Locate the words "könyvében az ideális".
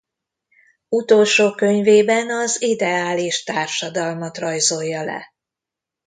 1.55-3.43